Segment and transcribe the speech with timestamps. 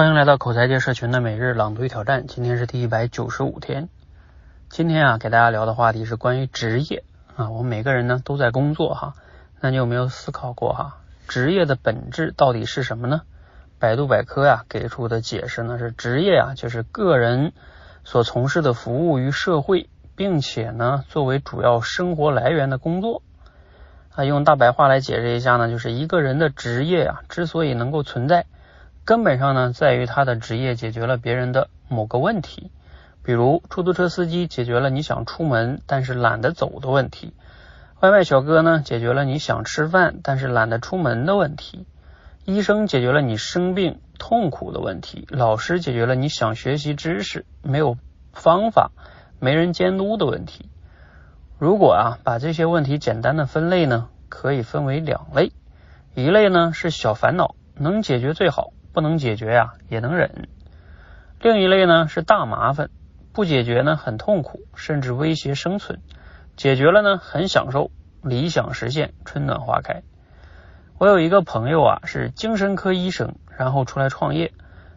[0.00, 3.90] 欢迎来到口才界社群的每日朗读与挑战，今天是第一百九十五天。
[4.70, 7.04] 今天啊，给大家聊的话题是关于职业
[7.36, 7.50] 啊。
[7.50, 9.12] 我们每个人呢都在工作哈，
[9.60, 10.96] 那你有没有思考过哈，
[11.28, 13.20] 职业的本质到底是什么呢？
[13.78, 17.52] 百度百科呀给出的解释呢是，职业啊就是个人
[18.02, 23.20] 所从事的服务于社会，并且呢作为主要生活来源的工作
[24.14, 24.24] 啊。
[24.24, 28.46] 用大白话来解释一下呢，就是一个人的职业啊之所以能够存在。
[29.04, 32.70] 根本上呢，在于他的职业解决了别人的某个问题，
[33.24, 37.34] 比如出租车司机解决了你想出门但是懒得走的问题，
[38.00, 41.86] 外卖小哥呢解决了你想吃饭但是懒得出门的问题，
[42.44, 47.96] 医生解决了你生病痛苦的问题，老师解决了你想学习知识没有
[48.32, 48.92] 方法、
[49.40, 50.68] 没人监督的问题。
[51.58, 55.52] 如果啊把这些问题简单的分类呢，可以分为两类，
[56.14, 58.72] 一类呢是小烦恼，能解决最好。
[58.92, 60.48] 不能解决呀，也能忍。
[61.40, 62.90] 另一类呢是大麻烦，
[63.32, 66.00] 不解决呢很痛苦，甚至威胁生存；
[66.56, 67.90] 解决了呢很享受，
[68.22, 70.02] 理想实现，春暖花开。
[70.98, 74.52] 我有一个朋友啊是精神科医生，然后出来创业，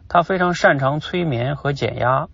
[0.08, 2.28] 他非常擅长催眠和减压，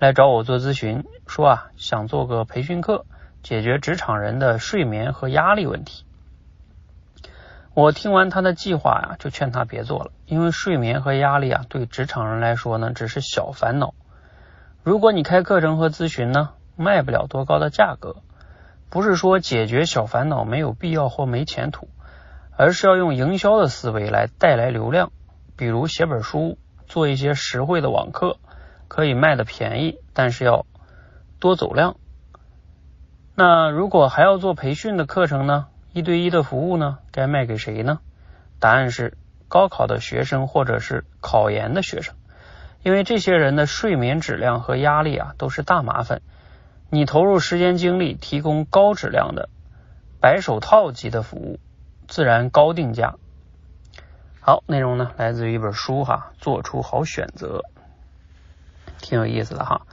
[0.00, 3.06] 来找我做咨询，说啊想做个培训课，
[3.42, 6.04] 解决职场人的睡眠和压力问题。
[7.74, 13.94] 我听完他的计划呀，就劝他别做了，因为睡眠和压力啊，对职场人来说呢，只是小烦恼。
[14.84, 18.16] 如果你开课程和咨询呢，卖不了多高的价格。
[18.90, 21.88] 不是说解决小烦恼没有必要或没前途，
[22.56, 25.10] 而是要用营销的思维来带来流量。
[25.56, 28.36] 比如写本书，做一些实惠的网课，
[28.86, 30.64] 可以卖的便宜，但是要
[31.40, 31.96] 多走量。
[33.34, 35.66] 那如果还要做培训的课程呢？
[35.94, 38.00] 一对一的服务呢，该卖给谁呢？
[38.58, 42.16] 答案是高考的学生或者是考研的学生，
[42.82, 46.20] 因为这些人的睡眠质量和压力啊都是大麻烦。
[46.90, 49.48] 你投入时间精力提供高质量的
[50.20, 51.60] 白手套级的服务，
[52.08, 53.14] 自然高定价。
[54.40, 57.62] 好，内容呢来自于一本书哈，做出好选择，
[58.98, 59.86] 挺有意思的哈。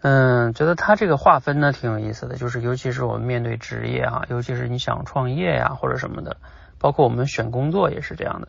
[0.00, 6.36] 嗯，觉得他这个划分呢挺有意思的，就是尤其是我们面对职业啊，尤其是你想创业呀或者什么的，
[6.78, 8.48] 包括我们选工作也是这样的。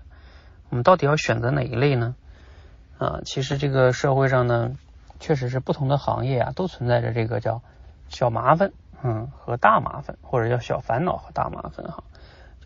[0.70, 2.16] 我们到底要选择哪一类呢？
[3.00, 4.78] 啊，其实这个社会上呢，
[5.20, 7.64] 确实是不同的行业啊，都存在着这个叫
[8.10, 8.72] 小麻烦，
[9.02, 12.04] 嗯，和大麻烦，或者叫小烦恼和大麻烦哈。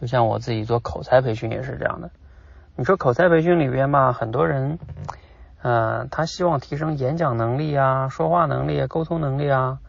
[0.01, 2.11] 就像我自己做口才培训也是这样的。
[2.75, 4.77] 你说口才培训里边吧，很多人。
[5.63, 9.79] 呃，他希望提升演讲能力啊，说话能力，沟通能力啊。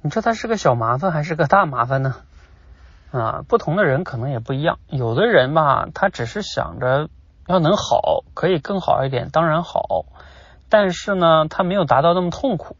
[0.00, 2.16] 你说他是个小麻烦还是个大麻烦呢？
[3.12, 4.80] 啊，不同的人可能也不一样。
[4.88, 7.08] 有的人吧，他只是想着
[7.46, 10.06] 要能好，可以更好一点，当然好。
[10.68, 12.76] 但是呢，他没有达到那么痛苦，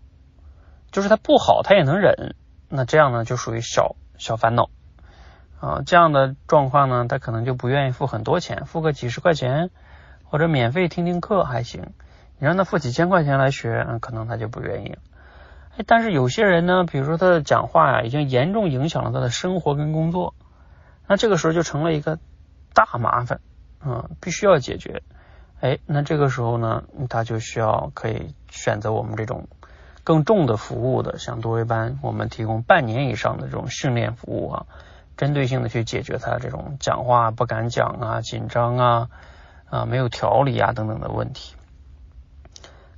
[0.91, 2.35] 就是他不好他也能忍。
[2.69, 4.71] 那这样呢，就属于小小烦恼
[5.61, 5.83] 啊。
[5.87, 9.71] 这样的状况呢，他可能就不愿意付很多钱，付个几十块钱。
[10.33, 11.93] 或者免费听听课还行，
[12.39, 14.97] 你让他付几千块钱来学，嗯，可能他就不愿意。
[15.77, 20.35] 哎，但是有些人呢，比如说他的讲话呀，已经严重影响了他的生活跟工作，
[21.07, 22.19] 那这个时候就成了一个
[22.73, 23.41] 大麻烦，
[23.85, 25.03] 嗯，必须要解决。
[25.61, 29.49] 哎，那这个时候呢，他就需要可以选择我们这种
[30.03, 34.67] 更重的服务的，像多维班，我们提供半年以上的这种训练服务啊，
[35.19, 39.09] 针对性的去解决他这种讲话不敢讲啊、紧张啊。
[39.73, 41.55] 啊，没有调理啊，等等的问题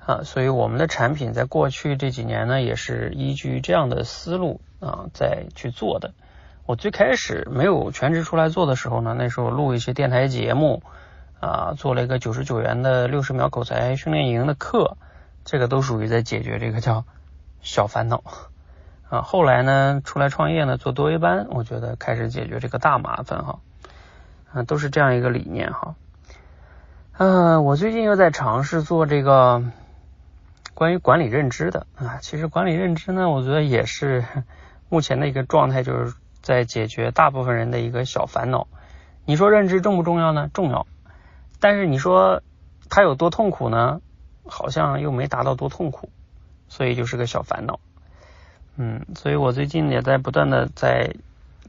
[0.01, 6.15] 啊，所以我们的产品在过去这几年呢，也是依据这样的思路啊，在去做的。
[6.67, 10.83] 我最开始没有全职出来做的时候呢，那时候录一些电台节目
[11.39, 14.97] 啊，做了一个九十九元的六十秒口才训练营的课，
[15.45, 17.05] 这个都属于在解决这个叫
[17.63, 18.25] 小烦恼
[19.09, 19.23] 啊。
[19.23, 23.61] 后来呢，出来创业呢，做多维班，我觉得开始解决这个大麻烦哈，
[24.53, 25.95] 啊，都是这样一个理念哈。
[27.17, 29.63] 嗯，我最近又在尝试做这个
[30.75, 32.19] 关于管理认知的啊。
[32.21, 34.25] 其实管理认知呢，我觉得也是
[34.91, 36.13] 目前的一个状态，就是
[36.43, 38.67] 在解决大部分人的一个小烦恼。
[39.27, 40.51] 你说认知重不重要呢？
[40.53, 40.89] 重要。
[41.61, 42.43] 但是你说
[42.91, 44.01] 它有多痛苦呢？
[44.45, 46.09] 好像又没达到多痛苦，
[46.69, 47.79] 所以就是个小烦恼。
[48.77, 51.15] 嗯，所以我最近也在不断的在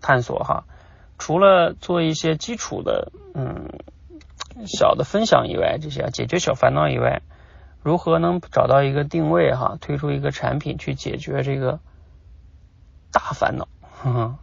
[0.01, 0.63] 探索哈，
[1.19, 3.69] 除了做一些基础的，嗯。
[4.65, 7.21] 小的分享以外，这些解决小烦恼以外，
[7.83, 11.79] 如何能找到一个定位哈，推出一个产品去解决这个
[13.11, 13.67] 大烦恼、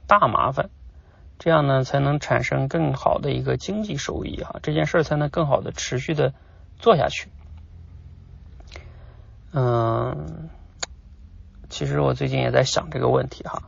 [0.06, 0.70] 大麻烦，
[1.38, 6.35] 这样呢才能产生更好的一个经济收益哈，这件事才能更好的持续的
[6.79, 7.31] 做下去。
[9.53, 10.49] 嗯，
[11.69, 13.64] 其实我最近也在想这个问题哈。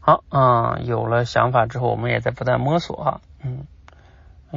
[0.00, 3.20] 好，嗯，有了想法之后，我们也在不断摸索哈。
[3.42, 3.66] 嗯，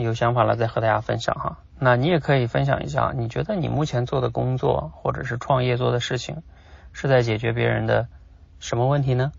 [0.04, 1.60] 有想法了再和大家分享哈。
[1.80, 6.42] 那你也可以分享一下，你觉得你目前做的工作或者是创业做的事情，
[6.92, 8.08] 是在解决别人的
[8.60, 9.32] 什么问题呢？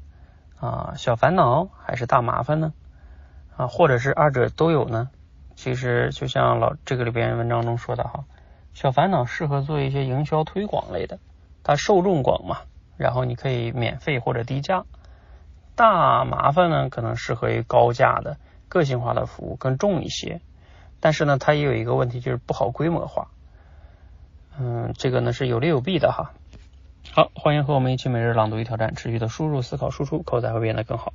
[0.60, 2.72] 啊，小烦恼还是大麻烦呢？
[3.56, 5.10] 啊，或者是二者都有呢？
[5.56, 8.24] 其实就像老这个里边文章中说的哈，
[8.74, 11.18] 小烦恼适合做一些营销推广类的，
[11.64, 12.58] 它受众广嘛，
[12.96, 14.84] 然后你可以免费或者低价。
[15.74, 18.36] 大麻烦呢，可能适合于高价的
[18.68, 20.40] 个性化的服务更重一些。
[21.00, 23.28] 但是呢，它也有一个问题，就是不好规模化。
[24.58, 26.32] 嗯，这个呢是有利有弊的哈。
[27.12, 31.12] 好，欢迎和我们一起每日朗读与挑战，持续的输入、思考、输出，口才会变得更好。